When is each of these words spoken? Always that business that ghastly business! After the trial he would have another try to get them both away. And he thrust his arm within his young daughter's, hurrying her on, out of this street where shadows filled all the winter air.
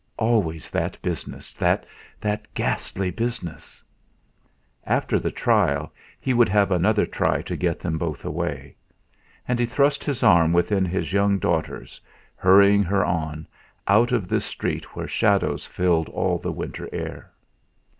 Always 0.17 0.71
that 0.71 0.99
business 1.03 1.51
that 1.53 1.85
ghastly 2.55 3.11
business! 3.11 3.83
After 4.83 5.19
the 5.19 5.29
trial 5.29 5.93
he 6.19 6.33
would 6.33 6.49
have 6.49 6.71
another 6.71 7.05
try 7.05 7.43
to 7.43 7.55
get 7.55 7.79
them 7.79 7.99
both 7.99 8.25
away. 8.25 8.75
And 9.47 9.59
he 9.59 9.67
thrust 9.67 10.03
his 10.03 10.23
arm 10.23 10.53
within 10.53 10.85
his 10.85 11.13
young 11.13 11.37
daughter's, 11.37 12.01
hurrying 12.35 12.81
her 12.81 13.05
on, 13.05 13.45
out 13.87 14.11
of 14.11 14.27
this 14.27 14.45
street 14.45 14.95
where 14.95 15.07
shadows 15.07 15.67
filled 15.67 16.09
all 16.09 16.39
the 16.39 16.51
winter 16.51 16.89
air. 16.91 17.29